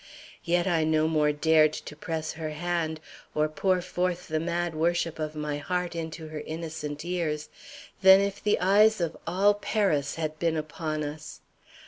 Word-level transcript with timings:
Yet 0.43 0.65
I 0.65 0.83
no 0.83 1.07
more 1.07 1.31
dared 1.31 1.73
to 1.73 1.95
press 1.95 2.31
her 2.31 2.49
hand, 2.49 2.99
or 3.35 3.47
pour 3.47 3.81
forth 3.81 4.29
the 4.29 4.39
mad 4.39 4.73
worship 4.73 5.19
of 5.19 5.35
my 5.35 5.59
heart 5.59 5.95
into 5.95 6.29
her 6.29 6.39
innocent 6.39 7.05
ears, 7.05 7.49
than 8.01 8.19
if 8.19 8.41
the 8.43 8.59
eyes 8.59 8.99
of 8.99 9.15
all 9.27 9.53
Paris 9.53 10.15
had 10.15 10.39
been 10.39 10.57
upon 10.57 11.03
us. 11.03 11.41